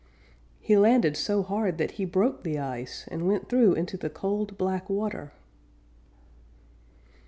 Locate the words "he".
0.59-0.75, 1.91-2.05